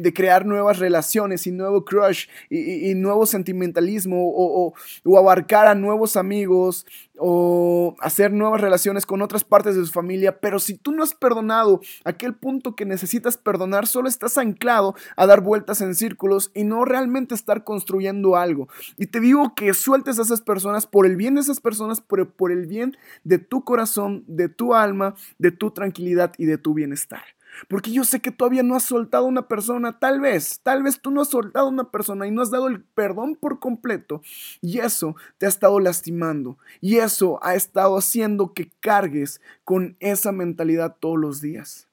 de, 0.00 0.12
crear 0.14 0.46
nuevas 0.46 0.78
relaciones 0.78 1.46
y 1.46 1.52
nuevo 1.52 1.84
crush 1.84 2.26
y, 2.48 2.94
nuevo 2.94 3.26
sentimentalismo 3.26 4.30
o, 4.30 4.74
o, 5.04 5.18
abarcar 5.18 5.66
a 5.66 5.74
nuevos 5.74 6.16
amigos 6.16 6.86
o 7.18 7.94
hacer 8.00 8.32
nuevas 8.32 8.60
relaciones 8.60 9.06
con 9.06 9.22
otras 9.22 9.44
partes 9.44 9.76
de 9.76 9.84
su 9.84 9.92
familia, 9.92 10.40
pero 10.40 10.58
si 10.58 10.74
tú 10.74 10.90
no 10.90 11.02
has 11.02 11.14
perdonado 11.14 11.80
aquel 12.04 12.34
punto 12.34 12.74
que 12.74 12.84
necesitas 12.84 13.36
perdonar, 13.36 13.86
solo 13.86 14.08
estás 14.08 14.36
anclado 14.38 14.94
a 15.16 15.26
dar 15.26 15.40
vueltas 15.40 15.80
en 15.80 15.94
círculos 15.94 16.50
y 16.54 16.64
no 16.64 16.84
realmente 16.84 17.34
estar 17.34 17.64
construyendo 17.64 18.36
algo. 18.36 18.68
Y 18.98 19.06
te 19.06 19.20
digo 19.20 19.54
que 19.54 19.74
sueltes 19.74 20.18
a 20.18 20.22
esas 20.22 20.40
personas 20.40 20.86
por 20.86 21.06
el 21.06 21.16
bien 21.16 21.34
de 21.34 21.42
esas 21.42 21.60
personas, 21.60 22.00
pero 22.00 22.28
por 22.30 22.50
el 22.50 22.66
bien 22.66 22.93
de 23.24 23.38
tu 23.38 23.64
corazón, 23.64 24.24
de 24.26 24.48
tu 24.48 24.74
alma, 24.74 25.14
de 25.38 25.50
tu 25.50 25.70
tranquilidad 25.70 26.32
y 26.38 26.46
de 26.46 26.58
tu 26.58 26.74
bienestar. 26.74 27.22
Porque 27.68 27.92
yo 27.92 28.04
sé 28.04 28.20
que 28.20 28.30
todavía 28.30 28.62
no 28.62 28.74
has 28.74 28.84
soltado 28.84 29.26
a 29.26 29.28
una 29.28 29.48
persona, 29.48 29.98
tal 29.98 30.20
vez, 30.20 30.60
tal 30.62 30.82
vez 30.82 31.00
tú 31.00 31.10
no 31.10 31.22
has 31.22 31.28
soltado 31.28 31.66
a 31.66 31.70
una 31.70 31.90
persona 31.90 32.26
y 32.26 32.30
no 32.30 32.42
has 32.42 32.50
dado 32.50 32.68
el 32.68 32.82
perdón 32.82 33.36
por 33.36 33.60
completo. 33.60 34.22
Y 34.60 34.78
eso 34.78 35.16
te 35.38 35.46
ha 35.46 35.48
estado 35.48 35.78
lastimando. 35.80 36.58
Y 36.80 36.96
eso 36.96 37.38
ha 37.42 37.54
estado 37.54 37.96
haciendo 37.96 38.52
que 38.52 38.70
cargues 38.80 39.40
con 39.64 39.96
esa 40.00 40.32
mentalidad 40.32 40.96
todos 40.98 41.18
los 41.18 41.40
días. 41.40 41.88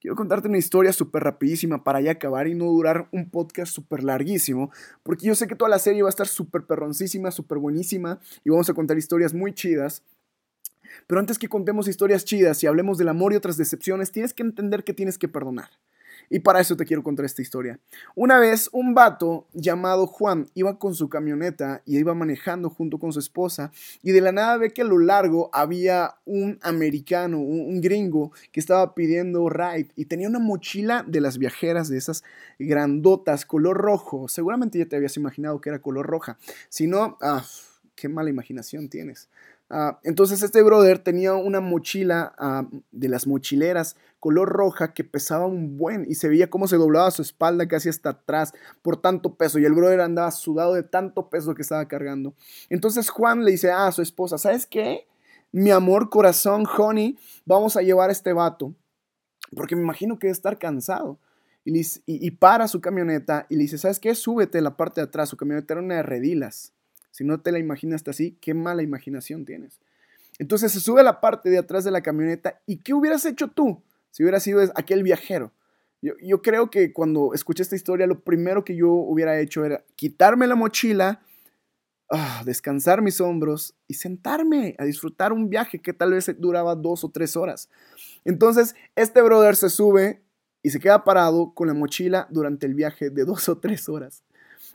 Quiero 0.00 0.16
contarte 0.16 0.48
una 0.48 0.56
historia 0.56 0.94
súper 0.94 1.22
rapidísima 1.22 1.84
para 1.84 2.00
ya 2.00 2.12
acabar 2.12 2.48
y 2.48 2.54
no 2.54 2.64
durar 2.64 3.08
un 3.12 3.28
podcast 3.28 3.70
súper 3.70 4.02
larguísimo, 4.02 4.70
porque 5.02 5.26
yo 5.26 5.34
sé 5.34 5.46
que 5.46 5.54
toda 5.54 5.68
la 5.68 5.78
serie 5.78 6.02
va 6.02 6.08
a 6.08 6.10
estar 6.10 6.26
súper 6.26 6.64
perroncísima, 6.64 7.30
súper 7.30 7.58
buenísima 7.58 8.18
y 8.42 8.48
vamos 8.48 8.70
a 8.70 8.74
contar 8.74 8.96
historias 8.96 9.34
muy 9.34 9.52
chidas. 9.52 10.02
Pero 11.06 11.20
antes 11.20 11.38
que 11.38 11.48
contemos 11.48 11.86
historias 11.86 12.24
chidas 12.24 12.62
y 12.62 12.66
hablemos 12.66 12.96
del 12.96 13.08
amor 13.08 13.34
y 13.34 13.36
otras 13.36 13.58
decepciones, 13.58 14.10
tienes 14.10 14.32
que 14.32 14.42
entender 14.42 14.84
que 14.84 14.94
tienes 14.94 15.18
que 15.18 15.28
perdonar. 15.28 15.68
Y 16.32 16.38
para 16.38 16.60
eso 16.60 16.76
te 16.76 16.86
quiero 16.86 17.02
contar 17.02 17.26
esta 17.26 17.42
historia. 17.42 17.80
Una 18.14 18.38
vez 18.38 18.70
un 18.72 18.94
vato 18.94 19.48
llamado 19.52 20.06
Juan 20.06 20.46
iba 20.54 20.78
con 20.78 20.94
su 20.94 21.08
camioneta 21.08 21.82
y 21.84 21.98
iba 21.98 22.14
manejando 22.14 22.70
junto 22.70 22.98
con 22.98 23.12
su 23.12 23.18
esposa 23.18 23.72
y 24.00 24.12
de 24.12 24.20
la 24.20 24.30
nada 24.30 24.56
ve 24.56 24.72
que 24.72 24.82
a 24.82 24.84
lo 24.84 24.98
largo 24.98 25.50
había 25.52 26.14
un 26.24 26.58
americano, 26.62 27.40
un, 27.40 27.80
gringo 27.80 28.30
que 28.52 28.60
estaba 28.60 28.94
pidiendo 28.94 29.48
ride 29.48 29.88
y 29.96 30.04
tenía 30.04 30.28
una 30.28 30.38
mochila 30.38 31.04
de 31.06 31.20
las 31.20 31.38
viajeras 31.38 31.88
de 31.88 31.98
esas 31.98 32.22
grandotas 32.58 33.44
color 33.44 33.76
rojo. 33.76 34.28
Seguramente 34.28 34.78
ya 34.78 34.86
te 34.86 34.94
habías 34.94 35.16
imaginado 35.16 35.60
que 35.60 35.70
era 35.70 35.80
color 35.80 36.06
roja. 36.06 36.38
Si 36.68 36.86
no, 36.86 37.18
ah, 37.20 37.44
qué 37.96 38.08
mala 38.08 38.30
imaginación 38.30 38.88
tienes. 38.88 39.28
Ah, 39.72 40.00
entonces 40.02 40.42
este 40.42 40.62
brother 40.62 40.98
tenía 40.98 41.34
una 41.34 41.60
mochila 41.60 42.34
ah, 42.38 42.66
de 42.90 43.08
las 43.08 43.28
mochileras 43.28 43.94
color 44.18 44.48
roja 44.48 44.92
que 44.92 45.04
pesaba 45.04 45.46
un 45.46 45.76
buen 45.76 46.04
y 46.08 46.16
se 46.16 46.28
veía 46.28 46.50
cómo 46.50 46.66
se 46.66 46.76
doblaba 46.76 47.10
su 47.12 47.22
espalda 47.22 47.68
casi 47.68 47.88
hasta 47.88 48.10
atrás 48.10 48.52
por 48.82 49.00
tanto 49.00 49.36
peso 49.36 49.60
y 49.60 49.64
el 49.64 49.72
brother 49.72 50.00
andaba 50.00 50.32
sudado 50.32 50.74
de 50.74 50.82
tanto 50.82 51.30
peso 51.30 51.54
que 51.54 51.62
estaba 51.62 51.86
cargando. 51.86 52.34
Entonces 52.68 53.10
Juan 53.10 53.44
le 53.44 53.52
dice 53.52 53.70
a 53.70 53.90
su 53.92 54.02
esposa, 54.02 54.38
¿sabes 54.38 54.66
qué? 54.66 55.06
Mi 55.52 55.70
amor, 55.70 56.10
corazón, 56.10 56.64
honey, 56.76 57.16
vamos 57.46 57.76
a 57.76 57.82
llevar 57.82 58.10
este 58.10 58.32
vato 58.32 58.74
porque 59.54 59.76
me 59.76 59.82
imagino 59.82 60.18
que 60.18 60.26
debe 60.26 60.32
estar 60.32 60.58
cansado. 60.58 61.18
Y, 61.64 61.80
y, 62.06 62.30
para 62.32 62.68
su 62.68 62.80
camioneta 62.80 63.46
y 63.48 63.54
le 63.56 63.62
dice, 63.62 63.76
¿sabes 63.76 64.00
qué? 64.00 64.14
Súbete 64.14 64.60
la 64.62 64.76
parte 64.76 65.00
de 65.02 65.06
atrás. 65.06 65.28
Su 65.28 65.36
camioneta 65.36 65.74
era 65.74 65.82
una 65.82 65.96
de 65.96 66.02
redilas. 66.02 66.72
Si 67.10 67.24
no 67.24 67.40
te 67.40 67.52
la 67.52 67.58
imaginas 67.58 68.02
así, 68.06 68.36
qué 68.40 68.54
mala 68.54 68.82
imaginación 68.82 69.44
tienes. 69.44 69.80
Entonces 70.38 70.72
se 70.72 70.80
sube 70.80 71.00
a 71.00 71.04
la 71.04 71.20
parte 71.20 71.50
de 71.50 71.58
atrás 71.58 71.84
de 71.84 71.90
la 71.90 72.00
camioneta 72.00 72.60
y 72.66 72.78
¿qué 72.78 72.94
hubieras 72.94 73.24
hecho 73.26 73.48
tú 73.48 73.82
si 74.10 74.22
hubieras 74.22 74.42
sido 74.42 74.62
aquel 74.74 75.02
viajero? 75.02 75.52
Yo, 76.02 76.40
creo 76.40 76.70
que 76.70 76.94
cuando 76.94 77.34
escuché 77.34 77.62
esta 77.62 77.76
historia, 77.76 78.06
lo 78.06 78.20
primero 78.20 78.64
que 78.64 78.74
yo 78.74 78.90
hubiera 78.90 79.38
hecho 79.38 79.66
era 79.66 79.84
quitarme 79.96 80.46
la 80.46 80.54
mochila, 80.54 81.20
ah, 82.10 82.42
descansar 82.46 83.02
mis 83.02 83.20
hombros 83.20 83.74
y 83.86 83.94
sentarme 83.94 84.76
a 84.78 84.84
disfrutar 84.84 85.30
un 85.30 85.50
viaje 85.50 85.78
que 85.78 85.92
tal 85.92 86.12
vez 86.12 86.34
duraba 86.38 86.74
dos 86.74 87.04
o 87.04 87.10
tres 87.10 87.36
horas. 87.36 87.68
Entonces, 88.24 88.74
este 88.96 89.20
brother 89.20 89.56
se 89.56 89.68
sube 89.68 90.22
y 90.62 90.70
se 90.70 90.80
queda 90.80 91.04
parado 91.04 91.52
con 91.52 91.68
la 91.68 91.74
mochila 91.74 92.28
durante 92.30 92.64
el 92.64 92.74
viaje 92.74 93.10
de 93.10 93.26
dos 93.26 93.50
o 93.50 93.58
tres 93.58 93.86
horas. 93.86 94.22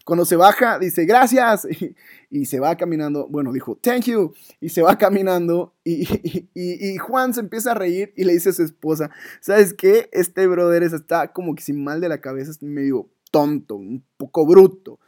Cuando 0.05 0.23
se 0.23 0.35
baja, 0.35 0.77
dice 0.77 1.05
gracias 1.05 1.67
y, 2.29 2.45
se 2.45 2.59
va 2.59 2.77
caminando. 2.77 3.27
Bueno, 3.27 3.51
dijo 3.51 3.75
thank 3.81 4.03
you 4.03 4.33
y 4.61 4.69
se 4.69 4.81
va 4.81 4.97
caminando. 4.97 5.73
Y, 5.83 6.07
y, 6.53 6.97
Juan 6.97 7.33
se 7.33 7.41
empieza 7.41 7.71
a 7.71 7.75
reír 7.75 8.13
y 8.15 8.23
le 8.23 8.33
dice 8.33 8.49
a 8.49 8.53
su 8.53 8.63
esposa: 8.63 9.09
¿Sabes 9.41 9.73
qué? 9.73 10.09
Este 10.13 10.47
brother 10.47 10.83
está 10.83 11.33
como 11.33 11.55
que 11.55 11.63
sin 11.63 11.83
mal 11.83 12.01
de 12.01 12.09
la 12.09 12.21
cabeza, 12.21 12.51
es 12.51 12.61
medio 12.61 13.09
tonto, 13.31 13.75
un 13.75 14.03
poco 14.17 14.45
bruto. 14.45 14.99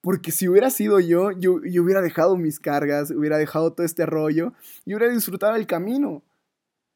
Porque 0.00 0.32
si 0.32 0.48
hubiera 0.48 0.70
sido 0.70 1.00
yo, 1.00 1.32
yo, 1.32 1.60
yo 1.64 1.82
hubiera 1.82 2.00
dejado 2.00 2.36
mis 2.36 2.60
cargas, 2.60 3.10
hubiera 3.10 3.38
dejado 3.38 3.72
todo 3.72 3.84
este 3.84 4.06
rollo 4.06 4.54
y 4.84 4.94
hubiera 4.94 5.12
disfrutado 5.12 5.56
el 5.56 5.66
camino. 5.66 6.22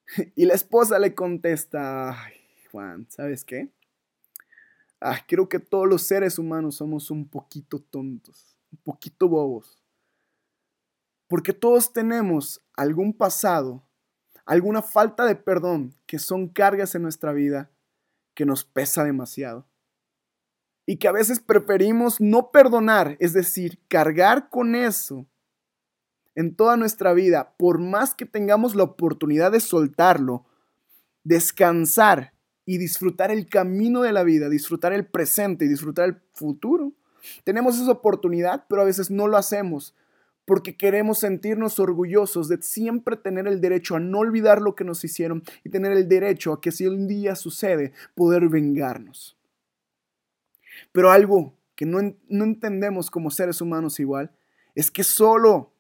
Y 0.36 0.46
la 0.46 0.54
esposa 0.54 0.98
le 0.98 1.14
contesta: 1.14 2.16
Juan, 2.70 3.06
¿sabes 3.08 3.44
qué? 3.44 3.68
Ah, 5.04 5.18
creo 5.26 5.48
que 5.48 5.58
todos 5.58 5.88
los 5.88 6.02
seres 6.02 6.38
humanos 6.38 6.76
somos 6.76 7.10
un 7.10 7.28
poquito 7.28 7.80
tontos. 7.80 8.56
un 8.70 8.78
poquito 8.78 9.28
bobos. 9.28 9.82
Porque 11.28 11.52
todos 11.52 11.92
tenemos 11.92 12.62
algún 12.74 13.12
pasado, 13.12 13.82
alguna 14.46 14.80
falta 14.80 15.26
de 15.26 15.34
perdón 15.34 15.94
que 16.06 16.18
son 16.18 16.48
cargas 16.48 16.94
en 16.94 17.02
nuestra 17.02 17.32
vida 17.32 17.70
que 18.34 18.46
nos 18.46 18.64
pesa 18.64 19.04
demasiado. 19.04 19.66
Y 20.86 20.96
que 20.96 21.08
a 21.08 21.12
veces 21.12 21.40
preferimos 21.40 22.20
no 22.20 22.50
perdonar, 22.50 23.16
es 23.20 23.32
decir, 23.32 23.78
cargar 23.88 24.48
con 24.48 24.74
eso 24.74 25.26
en 26.34 26.54
toda 26.54 26.76
nuestra 26.76 27.12
vida, 27.12 27.54
por 27.58 27.78
más 27.78 28.14
que 28.14 28.24
tengamos 28.24 28.74
la 28.74 28.84
oportunidad 28.84 29.52
de 29.52 29.60
soltarlo, 29.60 30.46
descansar 31.24 32.32
y 32.72 32.78
disfrutar 32.78 33.30
el 33.30 33.48
camino 33.48 34.00
de 34.00 34.14
la 34.14 34.22
vida, 34.22 34.48
disfrutar 34.48 34.94
el 34.94 35.04
presente 35.04 35.66
y 35.66 35.68
disfrutar 35.68 36.08
el 36.08 36.16
futuro. 36.32 36.94
Tenemos 37.44 37.78
esa 37.78 37.90
oportunidad, 37.90 38.64
pero 38.66 38.80
a 38.80 38.86
veces 38.86 39.10
no 39.10 39.28
lo 39.28 39.36
hacemos 39.36 39.94
porque 40.46 40.74
queremos 40.74 41.18
sentirnos 41.18 41.78
orgullosos 41.78 42.48
de 42.48 42.62
siempre 42.62 43.18
tener 43.18 43.46
el 43.46 43.60
derecho 43.60 43.96
a 43.96 44.00
no 44.00 44.20
olvidar 44.20 44.62
lo 44.62 44.74
que 44.74 44.84
nos 44.84 45.04
hicieron 45.04 45.42
y 45.64 45.68
tener 45.68 45.92
el 45.92 46.08
derecho 46.08 46.54
a 46.54 46.62
que 46.62 46.72
si 46.72 46.86
un 46.86 47.06
día 47.06 47.36
sucede, 47.36 47.92
poder 48.14 48.48
vengarnos. 48.48 49.36
Pero 50.92 51.10
algo 51.10 51.52
que 51.74 51.84
no, 51.84 51.98
no 52.26 52.44
entendemos 52.44 53.10
como 53.10 53.30
seres 53.30 53.60
humanos 53.60 54.00
igual 54.00 54.30
es 54.74 54.90
que 54.90 55.04
solo 55.04 55.74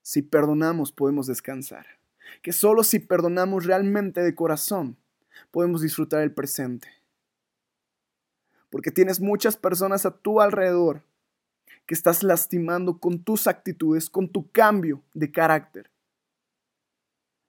si 0.00 0.22
perdonamos 0.22 0.90
podemos 0.90 1.26
descansar, 1.26 1.84
que 2.40 2.54
solo 2.54 2.82
si 2.82 2.98
perdonamos 2.98 3.66
realmente 3.66 4.22
de 4.22 4.34
corazón 4.34 4.96
podemos 5.50 5.82
disfrutar 5.82 6.22
el 6.22 6.32
presente. 6.32 6.88
Porque 8.70 8.90
tienes 8.90 9.20
muchas 9.20 9.56
personas 9.56 10.04
a 10.04 10.10
tu 10.10 10.40
alrededor 10.40 11.02
que 11.86 11.94
estás 11.94 12.22
lastimando 12.22 12.98
con 12.98 13.22
tus 13.22 13.46
actitudes, 13.46 14.10
con 14.10 14.28
tu 14.28 14.50
cambio 14.50 15.02
de 15.12 15.30
carácter. 15.30 15.90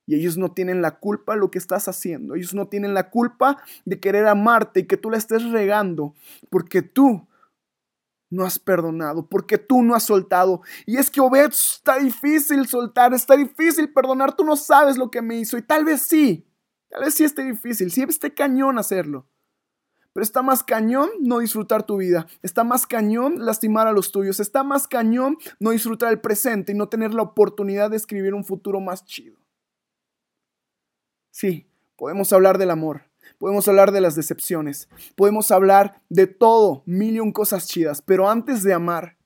Y 0.08 0.16
ellos 0.16 0.38
no 0.38 0.52
tienen 0.52 0.82
la 0.82 1.00
culpa 1.00 1.34
de 1.34 1.40
lo 1.40 1.50
que 1.50 1.58
estás 1.58 1.88
haciendo. 1.88 2.36
Ellos 2.36 2.54
no 2.54 2.68
tienen 2.68 2.94
la 2.94 3.10
culpa 3.10 3.58
de 3.86 4.00
querer 4.00 4.28
amarte 4.28 4.82
y 4.82 4.88
que 4.88 4.98
tú 4.98 5.10
la 5.10 5.18
estés 5.18 5.44
regando 5.52 6.14
porque 6.50 6.82
tú 6.84 7.28
no 8.30 8.46
has 8.46 8.60
perdonado, 8.60 9.28
porque 9.28 9.58
tú 9.58 9.82
no 9.82 9.96
has 9.96 10.04
soltado. 10.04 10.62
Y 10.86 10.98
es 10.98 11.10
que 11.10 11.22
Obed 11.22 11.50
está 11.52 11.98
difícil 11.98 12.68
soltar, 12.68 13.14
está 13.14 13.36
difícil 13.36 13.92
perdonar. 13.92 14.36
Tú 14.36 14.44
no 14.44 14.56
sabes 14.56 14.98
lo 14.98 15.10
que 15.10 15.22
me 15.22 15.38
hizo 15.38 15.58
y 15.58 15.62
tal 15.62 15.86
vez 15.86 16.02
sí, 16.02 16.46
tal 16.96 17.04
vez 17.04 17.14
sí 17.14 17.26
esté 17.26 17.44
difícil, 17.44 17.92
sí 17.92 18.04
esté 18.04 18.34
cañón 18.34 18.80
hacerlo. 18.80 19.28
Pero 20.14 20.24
está 20.24 20.42
más 20.42 20.64
cañón 20.64 21.10
no 21.20 21.40
disfrutar 21.40 21.84
tu 21.84 21.98
vida. 21.98 22.26
Está 22.42 22.64
más 22.64 22.88
cañón 22.88 23.46
lastimar 23.46 23.86
a 23.86 23.92
los 23.92 24.14
tuyos. 24.14 24.40
Está 24.40 24.64
más 24.64 24.88
cañón 24.88 25.38
no 25.60 25.72
disfrutar 25.72 26.14
el 26.14 26.22
presente 26.22 26.72
y 26.72 26.76
no 26.76 26.88
tener 26.88 27.14
la 27.14 27.24
oportunidad 27.24 27.90
de 27.90 27.98
escribir 27.98 28.34
un 28.34 28.46
futuro 28.46 28.80
más 28.80 29.04
chido. 29.04 29.36
Sí, 31.32 31.68
podemos 31.98 32.32
hablar 32.32 32.58
del 32.58 32.72
amor. 32.72 33.02
Podemos 33.40 33.68
hablar 33.68 33.92
de 33.92 34.00
las 34.00 34.16
decepciones. 34.16 34.88
Podemos 35.18 35.52
hablar 35.52 36.02
de 36.08 36.28
todo, 36.28 36.82
mil 36.86 37.20
cosas 37.34 37.68
chidas. 37.68 38.02
Pero 38.02 38.30
antes 38.30 38.64
de 38.64 38.74
amar, 38.74 39.18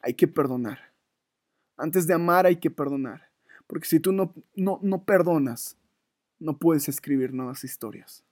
hay 0.00 0.14
que 0.14 0.28
perdonar. 0.28 0.92
Antes 1.76 2.06
de 2.06 2.14
amar 2.14 2.46
hay 2.46 2.60
que 2.60 2.70
perdonar. 2.70 3.32
Porque 3.66 3.88
si 3.88 3.98
tú 3.98 4.12
no, 4.12 4.32
no, 4.54 4.78
no 4.80 5.04
perdonas, 5.04 5.76
no 6.40 6.58
puedes 6.58 6.88
escribir 6.88 7.32
nuevas 7.32 7.62
historias. 7.62 8.24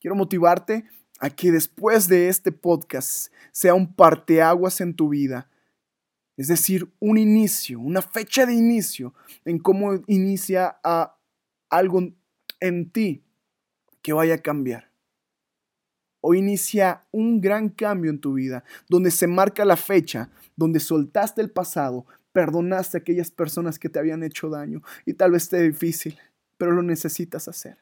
Quiero 0.00 0.16
motivarte 0.16 0.84
a 1.20 1.28
que 1.28 1.52
después 1.52 2.08
de 2.08 2.28
este 2.28 2.50
podcast 2.50 3.32
sea 3.52 3.74
un 3.74 3.94
parteaguas 3.94 4.80
en 4.80 4.94
tu 4.94 5.10
vida. 5.10 5.50
Es 6.36 6.48
decir, 6.48 6.90
un 6.98 7.18
inicio, 7.18 7.78
una 7.78 8.00
fecha 8.00 8.46
de 8.46 8.54
inicio 8.54 9.14
en 9.44 9.58
cómo 9.58 9.92
inicia 10.06 10.80
algo 11.68 12.00
en 12.60 12.90
ti 12.90 13.22
que 14.00 14.14
vaya 14.14 14.36
a 14.36 14.42
cambiar. 14.42 14.90
O 16.22 16.34
inicia 16.34 17.06
un 17.10 17.40
gran 17.40 17.68
cambio 17.68 18.10
en 18.10 18.20
tu 18.20 18.34
vida, 18.34 18.64
donde 18.88 19.10
se 19.10 19.26
marca 19.26 19.64
la 19.66 19.76
fecha, 19.76 20.30
donde 20.56 20.80
soltaste 20.80 21.42
el 21.42 21.50
pasado, 21.50 22.06
perdonaste 22.32 22.96
a 22.96 23.00
aquellas 23.00 23.30
personas 23.30 23.78
que 23.78 23.88
te 23.88 23.98
habían 23.98 24.22
hecho 24.22 24.48
daño 24.48 24.82
y 25.04 25.14
tal 25.14 25.32
vez 25.32 25.44
esté 25.44 25.62
difícil, 25.62 26.18
pero 26.56 26.72
lo 26.72 26.82
necesitas 26.82 27.48
hacer 27.48 27.78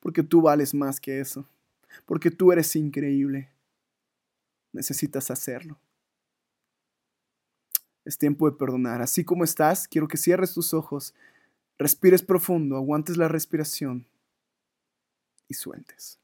porque 0.00 0.22
tú 0.22 0.42
vales 0.42 0.74
más 0.74 1.00
que 1.00 1.20
eso, 1.20 1.48
porque 2.06 2.30
tú 2.30 2.52
eres 2.52 2.74
increíble. 2.76 3.50
Necesitas 4.72 5.30
hacerlo. 5.30 5.78
Es 8.04 8.18
tiempo 8.18 8.50
de 8.50 8.56
perdonar. 8.56 9.00
Así 9.00 9.24
como 9.24 9.44
estás, 9.44 9.88
quiero 9.88 10.08
que 10.08 10.16
cierres 10.16 10.52
tus 10.52 10.74
ojos, 10.74 11.14
respires 11.78 12.22
profundo, 12.22 12.76
aguantes 12.76 13.16
la 13.16 13.28
respiración 13.28 14.06
y 15.48 15.54
sueltes. 15.54 16.18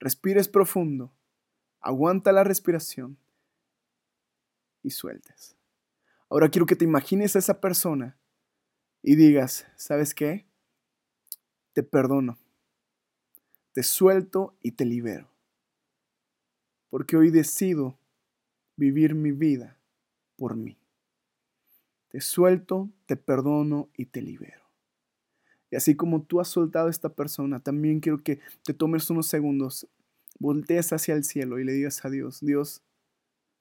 Respires 0.00 0.48
profundo, 0.48 1.12
aguanta 1.80 2.32
la 2.32 2.44
respiración 2.44 3.16
y 4.82 4.90
sueltes. 4.90 5.57
Ahora 6.30 6.48
quiero 6.48 6.66
que 6.66 6.76
te 6.76 6.84
imagines 6.84 7.36
a 7.36 7.38
esa 7.38 7.60
persona 7.60 8.18
y 9.02 9.16
digas, 9.16 9.66
¿sabes 9.76 10.14
qué? 10.14 10.46
Te 11.72 11.82
perdono 11.82 12.38
te 13.78 13.84
suelto 13.84 14.56
y 14.60 14.72
te 14.72 14.84
libero. 14.84 15.28
Porque 16.90 17.16
hoy 17.16 17.30
decido 17.30 17.96
vivir 18.76 19.14
mi 19.14 19.30
vida 19.30 19.78
por 20.34 20.56
mí. 20.56 20.76
Te 22.08 22.20
suelto, 22.20 22.90
te 23.06 23.16
perdono 23.16 23.88
y 23.96 24.06
te 24.06 24.20
libero. 24.20 24.64
Y 25.70 25.76
así 25.76 25.94
como 25.94 26.22
tú 26.22 26.40
has 26.40 26.48
soltado 26.48 26.88
a 26.88 26.90
esta 26.90 27.14
persona, 27.14 27.60
también 27.60 28.00
quiero 28.00 28.20
que 28.24 28.40
te 28.64 28.74
tomes 28.74 29.08
unos 29.10 29.28
segundos, 29.28 29.86
voltees 30.40 30.92
hacia 30.92 31.14
el 31.14 31.22
cielo 31.22 31.60
y 31.60 31.64
le 31.64 31.70
digas 31.70 32.04
a 32.04 32.10
Dios, 32.10 32.40
Dios, 32.40 32.82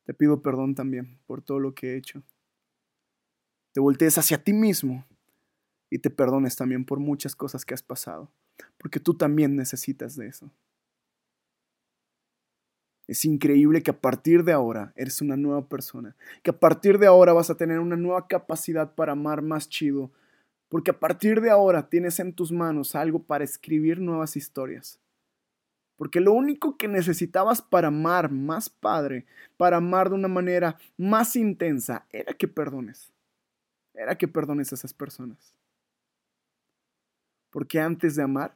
te 0.05 0.15
pido 0.15 0.41
perdón 0.41 0.73
también 0.73 1.19
por 1.27 1.43
todo 1.43 1.59
lo 1.59 1.75
que 1.75 1.93
he 1.93 1.97
hecho. 1.97 2.23
Te 3.77 3.81
voltees 3.81 4.17
hacia 4.17 4.43
ti 4.43 4.53
mismo 4.53 5.05
y 5.91 5.99
te 5.99 6.09
perdones 6.09 6.55
también 6.55 6.83
por 6.83 6.97
muchas 6.99 7.35
cosas 7.35 7.63
que 7.63 7.75
has 7.75 7.83
pasado 7.83 8.31
porque 8.79 8.99
tú 8.99 9.13
también 9.13 9.55
necesitas 9.55 10.15
de 10.15 10.29
eso. 10.29 10.49
Es 13.07 13.23
increíble 13.23 13.83
que 13.83 13.91
a 13.91 14.01
partir 14.01 14.43
de 14.43 14.51
ahora 14.51 14.93
eres 14.95 15.21
una 15.21 15.37
nueva 15.37 15.69
persona, 15.69 16.15
que 16.41 16.49
a 16.49 16.59
partir 16.59 16.97
de 16.97 17.05
ahora 17.05 17.33
vas 17.33 17.51
a 17.51 17.55
tener 17.55 17.77
una 17.77 17.97
nueva 17.97 18.27
capacidad 18.27 18.95
para 18.95 19.11
amar 19.11 19.43
más 19.43 19.69
chido, 19.69 20.09
porque 20.69 20.89
a 20.89 20.99
partir 20.99 21.39
de 21.39 21.51
ahora 21.51 21.87
tienes 21.87 22.19
en 22.19 22.33
tus 22.33 22.51
manos 22.51 22.95
algo 22.95 23.21
para 23.21 23.43
escribir 23.43 23.99
nuevas 23.99 24.35
historias. 24.35 24.99
Porque 25.97 26.19
lo 26.19 26.33
único 26.33 26.79
que 26.79 26.87
necesitabas 26.87 27.61
para 27.61 27.89
amar 27.89 28.31
más 28.31 28.71
padre, 28.71 29.27
para 29.55 29.77
amar 29.77 30.09
de 30.09 30.15
una 30.15 30.29
manera 30.29 30.79
más 30.97 31.35
intensa, 31.35 32.07
era 32.11 32.33
que 32.33 32.47
perdones. 32.47 33.13
Era 33.97 34.15
que 34.15 34.27
perdones 34.27 34.71
a 34.71 34.75
esas 34.75 34.93
personas. 34.93 35.55
Porque 37.49 37.79
antes 37.79 38.15
de 38.15 38.21
amar, 38.21 38.55